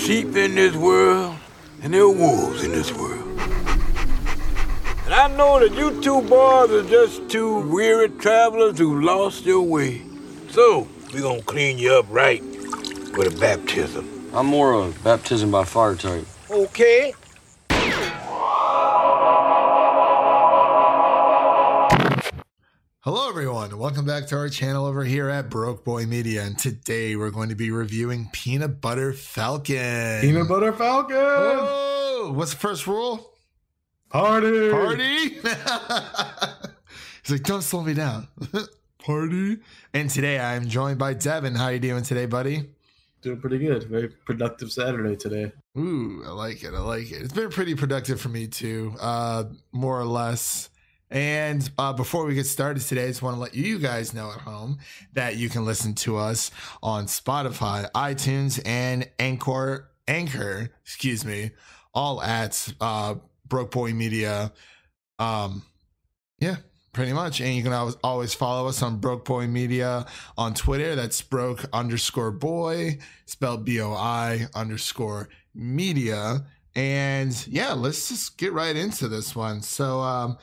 sheep 0.00 0.34
in 0.34 0.54
this 0.54 0.74
world, 0.74 1.36
and 1.82 1.92
there 1.92 2.02
are 2.02 2.10
wolves 2.10 2.64
in 2.64 2.72
this 2.72 2.90
world. 2.92 3.38
And 5.04 5.14
I 5.14 5.28
know 5.36 5.60
that 5.60 5.74
you 5.74 6.00
two 6.00 6.22
boys 6.22 6.70
are 6.70 6.88
just 6.88 7.28
two 7.28 7.60
weary 7.68 8.08
travelers 8.08 8.78
who 8.78 9.02
lost 9.02 9.44
your 9.44 9.60
way. 9.60 10.00
So, 10.50 10.88
we're 11.12 11.20
gonna 11.20 11.42
clean 11.42 11.76
you 11.76 11.92
up 11.94 12.06
right 12.08 12.42
with 12.42 13.36
a 13.36 13.38
baptism. 13.38 14.08
I'm 14.32 14.46
more 14.46 14.72
of 14.72 14.96
a 14.96 15.04
baptism 15.04 15.50
by 15.50 15.64
fire 15.64 15.96
type. 15.96 16.26
Okay? 16.50 17.12
Hello, 23.12 23.28
everyone. 23.28 23.76
Welcome 23.76 24.04
back 24.04 24.28
to 24.28 24.36
our 24.36 24.48
channel 24.48 24.86
over 24.86 25.02
here 25.02 25.28
at 25.28 25.50
Broke 25.50 25.84
Boi 25.84 26.06
Media. 26.06 26.44
And 26.44 26.56
today 26.56 27.16
we're 27.16 27.32
going 27.32 27.48
to 27.48 27.56
be 27.56 27.72
reviewing 27.72 28.28
Peanut 28.32 28.80
Butter 28.80 29.12
Falcon. 29.12 30.20
Peanut 30.20 30.46
Butter 30.46 30.72
Falcon. 30.72 31.16
Oh, 31.18 32.30
what's 32.32 32.52
the 32.52 32.60
first 32.60 32.86
rule? 32.86 33.32
Party. 34.10 34.70
Party. 34.70 35.28
He's 37.24 37.32
like, 37.32 37.42
don't 37.42 37.62
slow 37.62 37.82
me 37.82 37.94
down. 37.94 38.28
Party. 39.04 39.58
And 39.92 40.08
today 40.08 40.38
I 40.38 40.54
am 40.54 40.68
joined 40.68 41.00
by 41.00 41.14
Devin. 41.14 41.56
How 41.56 41.64
are 41.64 41.72
you 41.72 41.80
doing 41.80 42.04
today, 42.04 42.26
buddy? 42.26 42.70
Doing 43.22 43.40
pretty 43.40 43.58
good. 43.58 43.82
Very 43.88 44.06
productive 44.06 44.70
Saturday 44.70 45.16
today. 45.16 45.50
Ooh, 45.76 46.22
I 46.24 46.30
like 46.30 46.62
it. 46.62 46.74
I 46.74 46.78
like 46.78 47.10
it. 47.10 47.22
It's 47.22 47.32
been 47.32 47.50
pretty 47.50 47.74
productive 47.74 48.20
for 48.20 48.28
me 48.28 48.46
too, 48.46 48.94
uh, 49.00 49.46
more 49.72 49.98
or 49.98 50.04
less. 50.04 50.68
And 51.10 51.68
uh, 51.76 51.92
before 51.92 52.24
we 52.24 52.34
get 52.34 52.46
started 52.46 52.82
today, 52.82 53.04
I 53.04 53.08
just 53.08 53.22
want 53.22 53.36
to 53.36 53.40
let 53.40 53.54
you 53.54 53.78
guys 53.78 54.14
know 54.14 54.30
at 54.30 54.40
home 54.40 54.78
that 55.12 55.36
you 55.36 55.48
can 55.48 55.64
listen 55.64 55.94
to 55.94 56.16
us 56.16 56.50
on 56.82 57.06
Spotify, 57.06 57.90
iTunes, 57.92 58.60
and 58.64 59.08
Anchor. 59.18 59.88
Anchor, 60.06 60.70
excuse 60.82 61.24
me, 61.24 61.52
all 61.94 62.20
at 62.20 62.72
uh, 62.80 63.14
Broke 63.46 63.70
Boi 63.70 63.92
Media. 63.92 64.50
Um, 65.20 65.62
yeah, 66.40 66.56
pretty 66.92 67.12
much. 67.12 67.40
And 67.40 67.54
you 67.54 67.62
can 67.62 67.72
always, 68.02 68.34
follow 68.34 68.68
us 68.68 68.82
on 68.82 68.96
Broke 68.96 69.24
Boi 69.24 69.46
Media 69.46 70.06
on 70.36 70.54
Twitter. 70.54 70.96
That's 70.96 71.22
broke 71.22 71.64
underscore 71.72 72.32
boy, 72.32 72.98
spelled 73.26 73.64
B 73.64 73.80
O 73.80 73.92
I 73.92 74.46
underscore 74.52 75.28
media. 75.54 76.44
And 76.74 77.46
yeah, 77.46 77.72
let's 77.72 78.08
just 78.08 78.36
get 78.36 78.52
right 78.52 78.74
into 78.74 79.06
this 79.06 79.36
one. 79.36 79.62
So, 79.62 80.00
um, 80.00 80.38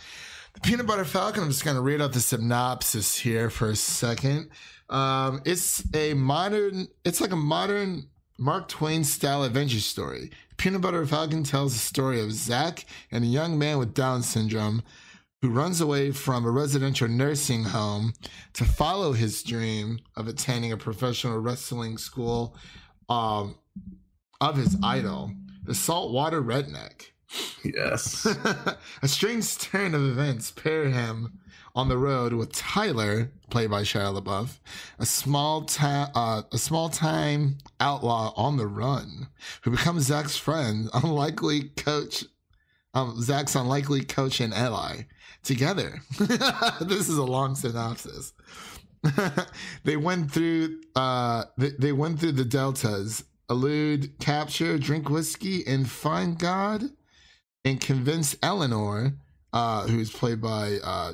Peanut 0.63 0.87
Butter 0.87 1.05
Falcon, 1.05 1.43
I'm 1.43 1.49
just 1.49 1.63
going 1.63 1.75
to 1.75 1.81
read 1.81 2.01
out 2.01 2.13
the 2.13 2.19
synopsis 2.19 3.17
here 3.17 3.49
for 3.49 3.69
a 3.69 3.75
second. 3.75 4.49
Um, 4.89 5.41
it's 5.45 5.83
a 5.93 6.13
modern, 6.13 6.87
it's 7.05 7.21
like 7.21 7.31
a 7.31 7.37
modern 7.37 8.07
Mark 8.37 8.67
Twain 8.67 9.03
style 9.03 9.43
adventure 9.43 9.79
story. 9.79 10.31
Peanut 10.57 10.81
Butter 10.81 11.05
Falcon 11.05 11.43
tells 11.43 11.73
the 11.73 11.79
story 11.79 12.21
of 12.21 12.31
Zach 12.31 12.85
and 13.11 13.23
a 13.23 13.27
young 13.27 13.59
man 13.59 13.77
with 13.77 13.93
Down 13.93 14.23
syndrome 14.23 14.83
who 15.41 15.49
runs 15.49 15.79
away 15.81 16.11
from 16.11 16.45
a 16.45 16.51
residential 16.51 17.07
nursing 17.07 17.63
home 17.63 18.13
to 18.53 18.65
follow 18.65 19.13
his 19.13 19.43
dream 19.43 19.99
of 20.15 20.27
attending 20.27 20.71
a 20.71 20.77
professional 20.77 21.37
wrestling 21.39 21.97
school 21.97 22.55
um, 23.07 23.55
of 24.41 24.57
his 24.57 24.75
idol, 24.83 25.31
the 25.63 25.75
saltwater 25.75 26.41
redneck. 26.41 27.11
Yes. 27.63 28.25
a 29.01 29.07
strange 29.07 29.57
turn 29.57 29.93
of 29.93 30.03
events 30.03 30.51
pair 30.51 30.85
him 30.85 31.39
on 31.75 31.89
the 31.89 31.97
road 31.97 32.33
with 32.33 32.53
Tyler, 32.53 33.31
played 33.49 33.69
by 33.69 33.83
Shia 33.83 34.19
LaBeouf, 34.19 34.59
a 34.97 35.05
small 35.05 35.61
time, 35.61 36.09
uh, 36.15 36.41
a 36.51 36.57
small 36.57 36.89
time 36.89 37.57
outlaw 37.79 38.33
on 38.35 38.57
the 38.57 38.67
run, 38.67 39.27
who 39.61 39.71
becomes 39.71 40.05
Zach's 40.05 40.37
friend, 40.37 40.89
unlikely 40.93 41.69
coach, 41.77 42.25
um, 42.93 43.21
Zach's 43.21 43.55
unlikely 43.55 44.03
coach 44.03 44.39
and 44.39 44.53
ally. 44.53 45.03
Together, 45.43 46.01
this 46.81 47.07
is 47.07 47.17
a 47.17 47.23
long 47.23 47.55
synopsis. 47.55 48.33
they 49.85 49.95
went 49.95 50.31
through, 50.31 50.81
uh, 50.95 51.45
they, 51.57 51.69
they 51.79 51.91
went 51.93 52.19
through 52.19 52.33
the 52.33 52.43
deltas, 52.43 53.23
elude 53.49 54.17
capture, 54.19 54.77
drink 54.77 55.09
whiskey, 55.09 55.65
and 55.65 55.89
find 55.89 56.37
God 56.37 56.89
and 57.67 57.81
convince 57.81 58.37
Eleanor, 58.41 59.13
uh, 59.51 59.87
who's 59.87 60.09
played 60.09 60.41
by 60.41 60.77
uh, 60.83 61.13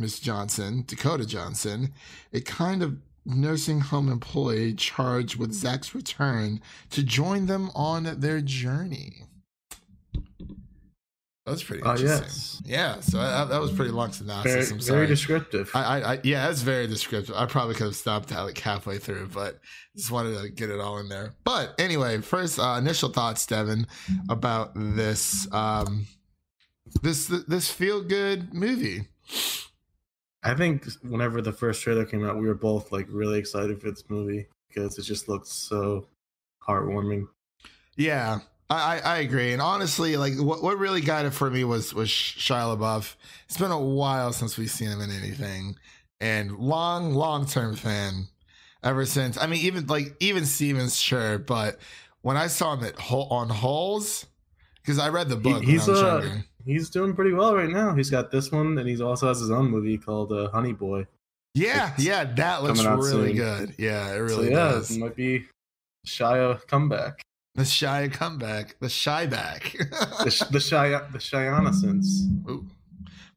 Miss 0.00 0.18
Johnson, 0.18 0.82
Dakota 0.84 1.24
Johnson, 1.24 1.92
a 2.32 2.40
kind 2.40 2.82
of 2.82 2.98
nursing 3.24 3.80
home 3.80 4.08
employee 4.08 4.74
charged 4.74 5.36
with 5.36 5.52
Zach's 5.52 5.94
return 5.94 6.60
to 6.90 7.04
join 7.04 7.46
them 7.46 7.70
on 7.74 8.20
their 8.20 8.40
journey. 8.40 9.22
That 11.46 11.52
was 11.52 11.62
pretty 11.62 11.84
Oh, 11.84 11.92
interesting. 11.92 12.24
yes. 12.24 12.62
Yeah, 12.64 13.00
so 13.00 13.18
that, 13.18 13.48
that 13.50 13.60
was 13.60 13.70
pretty 13.70 13.92
long 13.92 14.10
synopsis. 14.10 14.68
very, 14.68 14.80
I'm 14.80 14.84
very 14.84 15.06
descriptive. 15.06 15.70
I, 15.74 16.02
I, 16.02 16.20
yeah, 16.24 16.48
that's 16.48 16.62
very 16.62 16.88
descriptive. 16.88 17.36
I 17.36 17.46
probably 17.46 17.76
could 17.76 17.84
have 17.86 17.94
stopped 17.96 18.32
like 18.32 18.58
halfway 18.58 18.98
through, 18.98 19.28
but 19.32 19.60
just 19.96 20.10
wanted 20.10 20.42
to 20.42 20.48
get 20.48 20.70
it 20.70 20.80
all 20.80 20.98
in 20.98 21.08
there. 21.08 21.34
But 21.44 21.76
anyway, 21.78 22.20
first 22.20 22.58
uh, 22.58 22.74
initial 22.80 23.10
thoughts, 23.10 23.46
Devin, 23.46 23.86
about 24.28 24.72
this 24.74 25.46
um, 25.52 26.06
this 27.02 27.28
this 27.46 27.70
feel 27.70 28.02
good 28.02 28.52
movie. 28.52 29.06
I 30.42 30.54
think 30.54 30.84
whenever 31.02 31.40
the 31.42 31.52
first 31.52 31.80
trailer 31.82 32.04
came 32.04 32.24
out, 32.26 32.36
we 32.38 32.46
were 32.48 32.54
both 32.54 32.90
like 32.90 33.06
really 33.08 33.38
excited 33.38 33.80
for 33.80 33.90
this 33.90 34.02
movie 34.08 34.46
because 34.68 34.98
it 34.98 35.02
just 35.02 35.28
looked 35.28 35.46
so 35.46 36.08
heartwarming. 36.68 37.28
Yeah, 37.96 38.40
I, 38.68 38.74
I 38.74 38.98
I 38.98 39.18
agree. 39.18 39.52
And 39.52 39.62
honestly, 39.62 40.16
like 40.16 40.34
what, 40.38 40.62
what 40.62 40.78
really 40.78 41.00
got 41.00 41.24
it 41.24 41.30
for 41.32 41.50
me 41.50 41.64
was 41.64 41.94
was 41.94 42.08
Shia 42.08 42.76
LaBeouf. 42.76 43.14
It's 43.48 43.58
been 43.58 43.70
a 43.70 43.80
while 43.80 44.32
since 44.32 44.58
we've 44.58 44.70
seen 44.70 44.88
him 44.88 45.00
in 45.00 45.10
anything, 45.10 45.76
and 46.20 46.52
long 46.58 47.12
long 47.14 47.46
term 47.46 47.76
fan 47.76 48.26
ever 48.82 49.06
since. 49.06 49.38
I 49.38 49.46
mean, 49.46 49.60
even 49.64 49.86
like 49.86 50.16
even 50.20 50.44
Stevens, 50.46 50.96
sure, 50.96 51.38
but 51.38 51.78
when 52.22 52.36
I 52.36 52.48
saw 52.48 52.74
him 52.74 52.82
at 52.84 52.94
on 53.08 53.48
Holes, 53.48 54.26
because 54.82 54.98
I 54.98 55.10
read 55.10 55.28
the 55.28 55.36
He- 55.36 55.42
book 55.42 55.62
he's 55.62 55.86
when 55.86 55.96
I 55.96 56.00
was 56.00 56.02
uh, 56.02 56.26
younger. 56.26 56.44
he's 56.64 56.90
doing 56.90 57.14
pretty 57.14 57.32
well 57.32 57.54
right 57.54 57.70
now. 57.70 57.94
He's 57.94 58.10
got 58.10 58.32
this 58.32 58.50
one, 58.50 58.76
and 58.78 58.88
he 58.88 59.00
also 59.00 59.28
has 59.28 59.38
his 59.38 59.50
own 59.52 59.70
movie 59.70 59.96
called 59.98 60.32
uh, 60.32 60.50
Honey 60.50 60.72
Boy. 60.72 61.06
Yeah, 61.54 61.92
it's 61.94 62.04
yeah, 62.04 62.24
that 62.34 62.64
looks 62.64 62.84
really 62.84 63.28
soon. 63.28 63.36
good. 63.36 63.74
Yeah, 63.78 64.12
it 64.12 64.18
really 64.18 64.34
so 64.34 64.42
yeah, 64.50 64.50
does. 64.72 64.90
it 64.90 64.98
might 64.98 65.14
be 65.16 65.46
Shia 66.06 66.66
comeback. 66.66 67.22
The 67.56 67.64
shy 67.64 68.08
comeback, 68.08 68.76
the 68.80 68.88
shy 68.90 69.26
back, 69.26 69.74
The 70.22 70.30
sh- 70.30 70.40
the 70.50 70.58
Shia 70.58 71.10
the. 71.10 72.50
Ooh, 72.50 72.66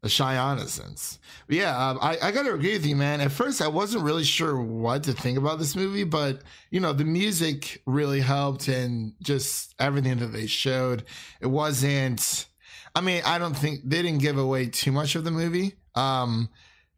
the 0.02 0.09
shy 0.09 0.34
innocence. 0.34 1.19
Yeah, 1.47 1.90
um, 1.90 2.00
I, 2.02 2.18
I 2.22 2.31
gotta 2.31 2.53
agree 2.53 2.74
with 2.74 2.85
you, 2.85 2.97
man. 2.97 3.22
At 3.22 3.31
first, 3.31 3.62
I 3.62 3.69
wasn't 3.69 4.03
really 4.03 4.25
sure 4.25 4.62
what 4.62 5.03
to 5.03 5.13
think 5.13 5.38
about 5.38 5.57
this 5.57 5.74
movie, 5.74 6.03
but 6.03 6.41
you 6.69 6.81
know, 6.81 6.91
the 6.91 7.06
music 7.06 7.81
really 7.85 8.19
helped, 8.19 8.68
and 8.68 9.13
just 9.22 9.74
everything 9.80 10.18
that 10.18 10.28
they 10.28 10.47
showed. 10.47 11.06
It 11.40 11.47
wasn't. 11.47 12.46
I 12.94 13.00
mean, 13.01 13.22
I 13.25 13.40
don't 13.40 13.56
think 13.56 13.81
they 13.86 14.01
didn't 14.01 14.19
give 14.22 14.38
away 14.38 14.66
too 14.68 14.91
much 14.91 15.16
of 15.16 15.24
the 15.24 15.31
movie. 15.31 15.75
Um, 15.96 16.50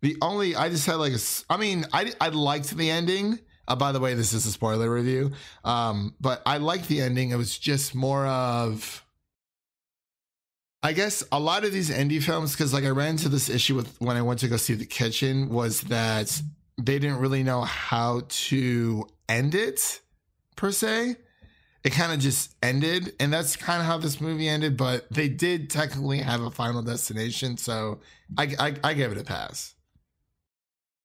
the 0.02 0.18
only 0.24 0.56
I 0.56 0.70
just 0.70 0.88
had 0.88 0.96
like 0.96 1.14
a. 1.14 1.20
I 1.52 1.58
mean, 1.58 1.86
I 1.94 2.14
I 2.20 2.30
liked 2.30 2.76
the 2.76 2.90
ending. 2.90 3.40
Uh, 3.68 3.76
by 3.76 3.92
the 3.92 4.00
way, 4.00 4.14
this 4.14 4.34
is 4.34 4.46
a 4.46 4.52
spoiler 4.52 4.90
review. 4.90 5.32
Um, 5.64 6.16
but 6.20 6.42
I 6.46 6.58
like 6.58 6.88
the 6.88 7.02
ending. 7.02 7.32
It 7.32 7.38
was 7.38 7.58
just 7.58 7.96
more 7.96 8.26
of. 8.26 9.06
I 10.84 10.94
guess 10.94 11.24
a 11.32 11.40
lot 11.40 11.64
of 11.64 11.72
these 11.72 11.92
indie 11.92 12.22
films, 12.22 12.54
because 12.54 12.74
like 12.74 12.86
I 12.86 12.90
ran 12.90 13.12
into 13.12 13.30
this 13.30 13.50
issue 13.50 13.76
with 13.76 13.96
when 14.02 14.18
I 14.18 14.24
went 14.24 14.40
to 14.40 14.48
go 14.48 14.58
see 14.58 14.74
The 14.74 14.86
Kitchen, 14.86 15.50
was 15.50 15.82
that 15.82 16.42
they 16.78 16.98
didn't 16.98 17.20
really 17.20 17.44
know 17.44 17.62
how 17.62 18.24
to 18.28 19.08
end 19.30 19.54
it 19.54 20.02
per 20.56 20.72
se. 20.72 21.18
It 21.84 21.92
kind 21.92 22.12
of 22.12 22.20
just 22.20 22.56
ended, 22.62 23.14
and 23.20 23.32
that's 23.32 23.56
kind 23.56 23.80
of 23.80 23.86
how 23.86 23.98
this 24.00 24.20
movie 24.20 24.48
ended. 24.50 24.76
But 24.76 25.08
they 25.12 25.30
did 25.30 25.70
technically 25.70 26.20
have 26.20 26.42
a 26.42 26.52
final 26.52 26.82
destination, 26.82 27.58
so 27.58 28.00
I 28.38 28.56
I, 28.60 28.76
I 28.84 28.94
gave 28.96 29.12
it 29.12 29.18
a 29.20 29.24
pass. 29.24 29.76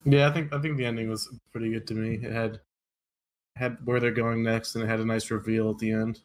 Yeah, 0.06 0.29
I 0.29 0.32
think 0.32 0.55
I 0.55 0.61
think 0.61 0.76
the 0.76 0.87
ending 0.87 1.11
was 1.11 1.29
pretty 1.53 1.70
good 1.70 1.87
to 1.88 1.94
me. 1.94 2.14
It 2.14 2.32
had 2.32 2.61
had 3.56 3.79
where 3.85 3.99
they're 3.99 4.12
going 4.12 4.43
next, 4.43 4.75
and 4.75 4.85
it 4.85 4.87
had 4.87 5.00
a 5.00 5.05
nice 5.05 5.31
reveal 5.31 5.70
at 5.70 5.79
the 5.79 5.91
end. 5.91 6.20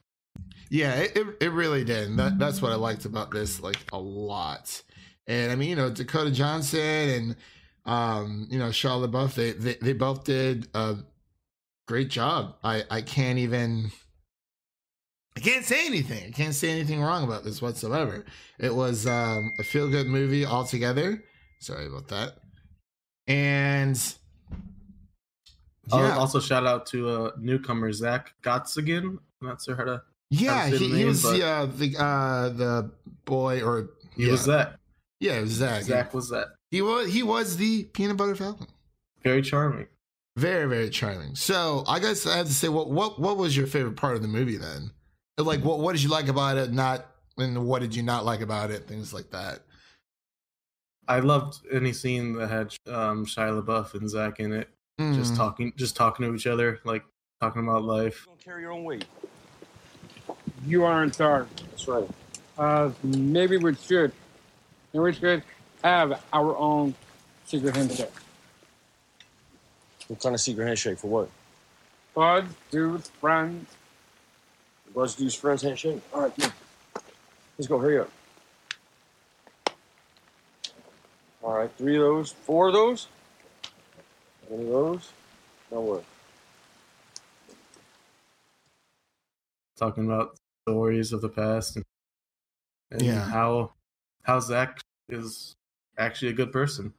Yeah, 0.69 0.93
it, 0.95 1.17
it, 1.41 1.51
really 1.51 1.83
did. 1.83 2.07
And 2.07 2.19
that, 2.19 2.39
that's 2.39 2.61
what 2.61 2.71
I 2.71 2.75
liked 2.75 3.03
about 3.03 3.31
this, 3.31 3.59
like 3.59 3.79
a 3.91 3.99
lot. 3.99 4.81
And 5.27 5.51
I 5.51 5.55
mean, 5.55 5.69
you 5.69 5.75
know, 5.75 5.89
Dakota 5.89 6.31
Johnson 6.31 6.79
and 6.79 7.35
um, 7.85 8.47
you 8.49 8.59
know, 8.59 8.69
Shia 8.69 9.05
LaBeouf, 9.05 9.33
they, 9.33 9.51
they 9.51 9.73
they 9.81 9.93
both 9.93 10.23
did 10.23 10.67
a 10.73 10.97
great 11.87 12.09
job. 12.09 12.55
I 12.63 12.83
I 12.89 13.01
can't 13.01 13.39
even 13.39 13.91
I 15.35 15.39
can't 15.39 15.65
say 15.65 15.87
anything. 15.87 16.27
I 16.27 16.31
can't 16.31 16.53
say 16.53 16.69
anything 16.69 17.01
wrong 17.01 17.23
about 17.23 17.43
this 17.43 17.61
whatsoever. 17.61 18.25
It 18.59 18.75
was 18.75 19.07
um, 19.07 19.51
a 19.59 19.63
feel 19.63 19.89
good 19.89 20.07
movie 20.07 20.45
altogether. 20.45 21.23
Sorry 21.59 21.87
about 21.87 22.09
that. 22.09 22.35
And 23.31 24.15
Yeah. 25.87 26.17
Also, 26.17 26.39
shout 26.39 26.65
out 26.65 26.85
to 26.87 27.09
uh, 27.09 27.31
newcomer 27.39 27.91
Zach 27.93 28.33
Gottsagen. 28.43 29.17
I'm 29.41 29.47
not 29.47 29.61
sure 29.61 29.75
how 29.75 29.83
to. 29.85 30.01
Yeah, 30.29 30.65
say 30.65 30.71
the 30.71 30.77
he, 30.77 30.97
he 30.99 31.05
was 31.05 31.23
the 31.23 31.45
uh, 31.45 31.65
the 31.65 31.97
uh, 31.97 32.49
the 32.49 32.91
boy, 33.25 33.61
or 33.61 33.89
He 34.15 34.25
yeah, 34.25 34.31
was 34.31 34.41
Zach. 34.41 34.75
yeah, 35.19 35.33
it 35.33 35.41
was 35.41 35.51
Zach. 35.51 35.83
Zach 35.83 36.13
was 36.13 36.29
that. 36.29 36.55
He 36.69 36.81
was 36.81 37.11
he 37.11 37.23
was 37.23 37.57
the 37.57 37.83
peanut 37.85 38.15
butter 38.17 38.35
falcon. 38.35 38.67
Very 39.23 39.41
charming. 39.41 39.87
Very 40.37 40.67
very 40.69 40.89
charming. 40.89 41.35
So 41.35 41.83
I 41.87 41.99
guess 41.99 42.25
I 42.25 42.37
have 42.37 42.47
to 42.47 42.53
say, 42.53 42.69
what 42.69 42.89
what 42.89 43.19
what 43.19 43.35
was 43.37 43.57
your 43.57 43.67
favorite 43.67 43.97
part 43.97 44.15
of 44.15 44.21
the 44.21 44.29
movie 44.29 44.57
then? 44.57 44.91
Like, 45.37 45.63
what 45.63 45.79
what 45.79 45.93
did 45.93 46.03
you 46.03 46.09
like 46.09 46.27
about 46.29 46.57
it? 46.57 46.71
Not 46.71 47.07
and 47.37 47.65
what 47.65 47.81
did 47.81 47.93
you 47.95 48.03
not 48.03 48.23
like 48.23 48.39
about 48.41 48.71
it? 48.71 48.87
Things 48.87 49.13
like 49.13 49.31
that. 49.31 49.61
I 51.07 51.19
loved 51.19 51.59
any 51.71 51.93
scene 51.93 52.33
that 52.33 52.49
had 52.49 52.67
um, 52.87 53.25
Shia 53.25 53.61
LaBeouf 53.61 53.93
and 53.95 54.09
Zach 54.09 54.39
in 54.39 54.53
it, 54.53 54.69
just 54.99 55.33
Mm. 55.33 55.37
talking, 55.37 55.73
just 55.75 55.95
talking 55.95 56.25
to 56.27 56.35
each 56.35 56.47
other, 56.47 56.79
like 56.83 57.03
talking 57.41 57.63
about 57.63 57.83
life. 57.83 58.25
Don't 58.27 58.39
carry 58.43 58.61
your 58.61 58.71
own 58.71 58.83
weight. 58.83 59.05
You 60.65 60.83
are 60.83 61.03
in 61.03 61.11
charge. 61.11 61.47
That's 61.71 61.87
right. 61.87 62.07
Uh, 62.57 62.91
maybe 63.03 63.57
we 63.57 63.75
should. 63.75 64.11
Maybe 64.93 65.03
we 65.03 65.13
should 65.13 65.43
have 65.83 66.23
our 66.31 66.55
own 66.55 66.93
secret 67.45 67.75
handshake. 67.75 68.09
What 70.07 70.19
kind 70.21 70.35
of 70.35 70.41
secret 70.41 70.65
handshake 70.67 70.99
for 70.99 71.07
what? 71.07 71.29
Bud, 72.13 72.45
dudes, 72.69 73.09
friends. 73.21 73.69
Let's 74.93 75.15
do 75.15 75.29
friends 75.29 75.61
handshake. 75.63 76.01
All 76.13 76.21
right, 76.23 76.35
come 76.37 76.51
on. 76.95 77.01
Let's 77.57 77.67
go. 77.67 77.79
Hurry 77.79 77.99
up. 77.99 78.09
All 81.43 81.50
right, 81.61 81.71
three 81.77 81.95
of 81.95 82.01
those, 82.01 82.31
four 82.31 82.67
of 82.67 82.73
those. 82.73 83.07
one 84.47 84.61
of 84.61 84.67
those? 84.67 85.11
No 85.71 85.81
work. 85.81 86.03
talking 89.77 90.05
about 90.05 90.37
stories 90.67 91.11
of 91.13 91.21
the 91.21 91.29
past 91.29 91.75
and, 91.75 91.85
and 92.91 93.01
Yeah. 93.05 93.25
how 93.25 93.73
how 94.23 94.39
Zach 94.39 94.79
is 95.09 95.55
actually 95.97 96.31
a 96.31 96.33
good 96.35 96.51
person. 96.51 96.93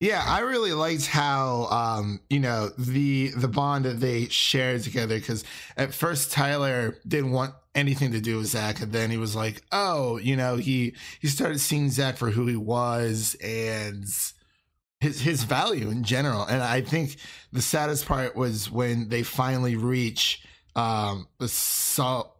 Yeah, 0.00 0.22
I 0.26 0.40
really 0.40 0.72
liked 0.72 1.06
how 1.06 1.66
um, 1.70 2.20
you 2.28 2.40
know 2.40 2.70
the 2.76 3.28
the 3.28 3.48
bond 3.48 3.84
that 3.84 4.00
they 4.00 4.26
shared 4.26 4.82
together. 4.82 5.18
Because 5.18 5.44
at 5.76 5.94
first 5.94 6.32
Tyler 6.32 6.98
didn't 7.06 7.30
want 7.30 7.54
anything 7.74 8.12
to 8.12 8.20
do 8.20 8.38
with 8.38 8.46
Zach, 8.46 8.80
and 8.80 8.92
then 8.92 9.10
he 9.10 9.16
was 9.16 9.34
like, 9.36 9.62
"Oh, 9.72 10.18
you 10.18 10.36
know," 10.36 10.56
he 10.56 10.94
he 11.20 11.28
started 11.28 11.60
seeing 11.60 11.90
Zach 11.90 12.16
for 12.16 12.30
who 12.30 12.46
he 12.46 12.56
was 12.56 13.36
and 13.42 14.04
his 15.00 15.20
his 15.20 15.44
value 15.44 15.90
in 15.90 16.02
general. 16.02 16.44
And 16.44 16.62
I 16.62 16.80
think 16.80 17.16
the 17.52 17.62
saddest 17.62 18.06
part 18.06 18.34
was 18.34 18.70
when 18.70 19.08
they 19.08 19.22
finally 19.22 19.76
reach 19.76 20.42
um, 20.74 21.28
the 21.38 21.48
salt. 21.48 22.34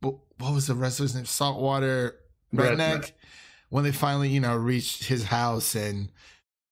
What 0.00 0.20
was 0.38 0.68
the 0.68 0.74
wrestler's 0.74 1.14
name? 1.14 1.26
Saltwater 1.26 2.16
Redneck. 2.54 2.76
Redneck. 2.76 3.12
When 3.68 3.84
they 3.84 3.92
finally, 3.92 4.28
you 4.28 4.40
know, 4.40 4.56
reached 4.56 5.04
his 5.04 5.24
house 5.24 5.74
and 5.74 6.10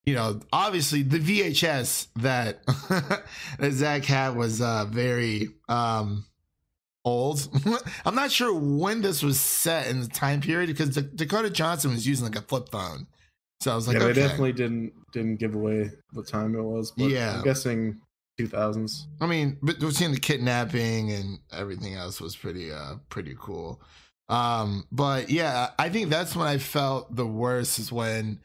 you 0.09 0.15
know, 0.15 0.41
obviously 0.55 1.03
the 1.03 1.19
VHS 1.19 2.09
that 2.17 2.65
that 3.59 3.73
Zach 3.73 4.05
had 4.07 4.37
was 4.37 4.63
uh 4.63 4.87
very 4.87 5.49
um 5.69 6.25
old. 7.05 7.47
I'm 8.07 8.15
not 8.15 8.31
sure 8.31 8.55
when 8.55 9.03
this 9.03 9.23
was 9.23 9.39
set 9.39 9.87
in 9.89 10.01
the 10.01 10.09
time 10.09 10.41
period 10.41 10.69
because 10.69 10.97
D- 10.97 11.11
Dakota 11.15 11.51
Johnson 11.51 11.91
was 11.91 12.07
using 12.07 12.25
like 12.25 12.37
a 12.37 12.43
flip 12.43 12.71
phone. 12.71 13.07
So 13.61 13.71
I 13.71 13.75
was 13.75 13.87
like, 13.87 13.99
yeah, 13.99 14.05
okay. 14.05 14.13
they 14.15 14.21
definitely 14.23 14.53
didn't 14.53 14.93
didn't 15.13 15.37
give 15.37 15.55
away 15.55 15.91
what 16.13 16.27
time 16.27 16.55
it 16.55 16.63
was. 16.63 16.91
But 16.93 17.11
Yeah. 17.11 17.37
I'm 17.37 17.45
guessing 17.45 18.01
2000s. 18.41 19.03
I 19.21 19.27
mean, 19.27 19.59
but 19.61 19.79
between 19.79 20.13
the 20.13 20.21
kidnapping 20.21 21.13
and 21.13 21.39
everything 21.53 21.97
else 21.97 22.19
was 22.19 22.35
pretty 22.35 22.73
uh 22.73 22.95
pretty 23.11 23.37
cool. 23.39 23.83
Um, 24.31 24.87
but 24.91 25.29
yeah, 25.29 25.71
I 25.79 25.91
think 25.91 26.09
that's 26.09 26.35
when 26.35 26.47
I 26.47 26.57
felt 26.57 27.15
the 27.15 27.27
worst 27.27 27.79
is 27.79 27.93
when, 27.93 28.41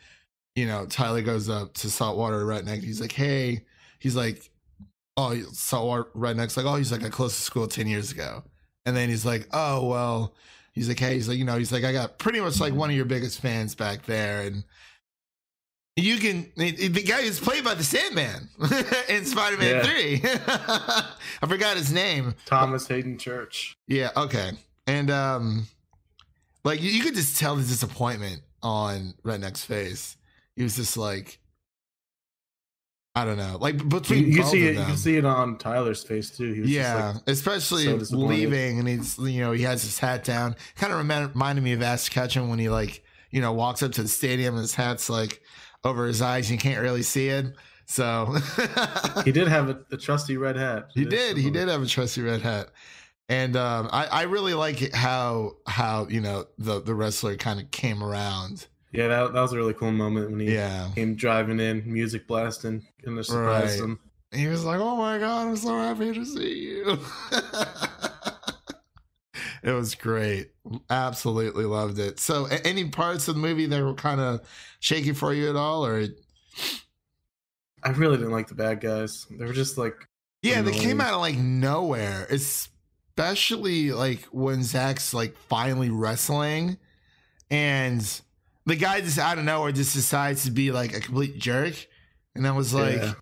you 0.55 0.65
know, 0.67 0.85
Tyler 0.85 1.21
goes 1.21 1.49
up 1.49 1.73
to 1.75 1.89
Saltwater 1.89 2.43
Redneck. 2.45 2.83
He's 2.83 3.01
like, 3.01 3.11
hey, 3.11 3.65
he's 3.99 4.15
like, 4.15 4.49
oh, 5.17 5.35
Saltwater 5.51 6.05
Redneck's 6.15 6.57
like, 6.57 6.65
oh, 6.65 6.75
he's 6.75 6.91
like, 6.91 7.03
I 7.03 7.09
closed 7.09 7.37
the 7.37 7.41
school 7.41 7.67
10 7.67 7.87
years 7.87 8.11
ago. 8.11 8.43
And 8.85 8.95
then 8.95 9.09
he's 9.09 9.25
like, 9.25 9.47
oh, 9.53 9.85
well, 9.87 10.33
he's 10.73 10.87
like, 10.87 10.99
hey, 10.99 11.13
he's 11.15 11.27
like, 11.29 11.37
you 11.37 11.45
know, 11.45 11.57
he's 11.57 11.71
like, 11.71 11.83
I 11.83 11.93
got 11.93 12.17
pretty 12.17 12.39
much 12.39 12.59
like 12.59 12.73
one 12.73 12.89
of 12.89 12.95
your 12.95 13.05
biggest 13.05 13.39
fans 13.41 13.75
back 13.75 14.05
there. 14.05 14.41
And 14.41 14.63
you 15.95 16.17
can, 16.17 16.51
the 16.57 17.03
guy 17.07 17.21
who's 17.21 17.39
played 17.39 17.63
by 17.63 17.75
the 17.75 17.83
Sandman 17.83 18.49
in 19.09 19.25
Spider 19.25 19.57
Man 19.57 19.75
Yeah. 19.75 19.83
3. 19.83 20.21
I 21.43 21.47
forgot 21.47 21.77
his 21.77 21.91
name. 21.93 22.35
Thomas 22.45 22.87
Haden 22.87 23.17
Church. 23.17 23.77
Yeah, 23.87 24.09
okay. 24.17 24.51
And 24.87 25.09
um 25.11 25.67
like 26.63 26.81
you, 26.81 26.89
you 26.89 27.01
could 27.03 27.15
just 27.15 27.37
tell 27.37 27.55
the 27.55 27.61
disappointment 27.63 28.41
on 28.61 29.13
Redneck's 29.23 29.63
face. 29.63 30.17
He 30.55 30.63
was 30.63 30.75
just 30.75 30.97
like 30.97 31.39
I 33.15 33.25
don't 33.25 33.37
know. 33.37 33.57
Like 33.59 33.75
You, 33.79 33.85
between 33.85 34.31
you 34.31 34.41
both 34.41 34.51
see 34.51 34.67
it. 34.67 34.75
You 34.75 34.85
can 34.85 34.97
see 34.97 35.17
it 35.17 35.25
on 35.25 35.57
Tyler's 35.57 36.03
face 36.03 36.31
too. 36.35 36.51
He 36.51 36.61
was 36.61 36.69
yeah, 36.71 36.93
just 36.93 37.15
like, 37.15 37.23
especially 37.27 38.03
so 38.05 38.17
leaving 38.17 38.79
and 38.79 38.87
he's 38.87 39.17
you 39.19 39.41
know, 39.41 39.51
he 39.51 39.61
has 39.63 39.83
his 39.83 39.99
hat 39.99 40.23
down. 40.23 40.55
Kind 40.75 40.91
of 40.91 40.99
reminded 40.99 41.63
me 41.63 41.73
of 41.73 41.81
Ash 41.83 42.09
Ketchum 42.09 42.49
when 42.49 42.57
he 42.57 42.69
like, 42.69 43.03
you 43.29 43.39
know, 43.39 43.53
walks 43.53 43.83
up 43.83 43.91
to 43.93 44.01
the 44.01 44.07
stadium 44.07 44.55
and 44.55 44.61
his 44.61 44.73
hat's 44.73 45.09
like 45.09 45.41
over 45.83 46.07
his 46.07 46.21
eyes, 46.21 46.49
you 46.49 46.57
can't 46.57 46.81
really 46.81 47.03
see 47.03 47.27
it. 47.27 47.53
So 47.85 48.35
he 49.25 49.31
did 49.31 49.47
have 49.47 49.69
a, 49.69 49.79
a 49.91 49.97
trusty 49.97 50.37
red 50.37 50.55
hat. 50.55 50.89
He 50.93 51.05
did. 51.05 51.37
He 51.37 51.51
did 51.51 51.67
have 51.67 51.83
a 51.83 51.85
trusty 51.85 52.21
red 52.21 52.41
hat, 52.41 52.69
and 53.29 53.55
um, 53.55 53.89
I, 53.91 54.05
I 54.05 54.21
really 54.23 54.53
like 54.53 54.93
how 54.93 55.57
how 55.67 56.07
you 56.09 56.21
know 56.21 56.45
the 56.57 56.81
the 56.81 56.95
wrestler 56.95 57.35
kind 57.35 57.59
of 57.59 57.69
came 57.71 58.03
around. 58.03 58.67
Yeah, 58.93 59.07
that, 59.07 59.33
that 59.33 59.41
was 59.41 59.51
a 59.53 59.57
really 59.57 59.73
cool 59.73 59.91
moment 59.91 60.29
when 60.31 60.39
he 60.39 60.53
Yeah, 60.53 60.89
came 60.95 61.15
driving 61.15 61.59
in, 61.59 61.91
music 61.91 62.27
blasting, 62.27 62.85
and 63.03 63.17
they 63.17 63.23
surprised 63.23 63.79
Right. 63.79 63.89
him. 63.89 63.99
he 64.31 64.47
was 64.47 64.63
like, 64.63 64.79
"Oh 64.79 64.95
my 64.95 65.17
god, 65.17 65.47
I'm 65.47 65.57
so 65.57 65.75
happy 65.75 66.13
to 66.13 66.25
see 66.25 66.59
you." 66.59 66.99
it 69.63 69.71
was 69.71 69.95
great. 69.95 70.51
Absolutely 70.89 71.65
loved 71.65 71.99
it. 71.99 72.19
So, 72.19 72.45
any 72.45 72.89
parts 72.89 73.27
of 73.27 73.35
the 73.35 73.41
movie 73.41 73.65
that 73.65 73.83
were 73.83 73.93
kind 73.95 74.21
of 74.21 74.41
shaky 74.79 75.13
for 75.13 75.33
you 75.33 75.49
at 75.49 75.55
all, 75.55 75.85
or 75.85 76.05
I 77.83 77.89
really 77.91 78.17
didn't 78.17 78.31
like 78.31 78.47
the 78.47 78.55
bad 78.55 78.81
guys. 78.81 79.25
They 79.29 79.45
were 79.45 79.53
just 79.53 79.77
like, 79.77 79.95
Yeah, 80.41 80.61
they 80.61 80.71
came 80.71 81.01
out 81.01 81.13
of 81.15 81.19
like 81.19 81.37
nowhere, 81.37 82.27
especially 82.29 83.91
like 83.91 84.21
when 84.25 84.63
Zach's 84.63 85.13
like 85.13 85.35
finally 85.49 85.89
wrestling 85.89 86.77
and 87.49 88.21
the 88.65 88.75
guy 88.75 89.01
just 89.01 89.17
out 89.17 89.37
of 89.37 89.43
nowhere 89.43 89.71
just 89.71 89.93
decides 89.93 90.45
to 90.45 90.51
be 90.51 90.71
like 90.71 90.95
a 90.95 90.99
complete 90.99 91.37
jerk. 91.37 91.73
And 92.35 92.47
I 92.47 92.51
was 92.51 92.73
like, 92.73 92.95
Yeah. 92.95 93.13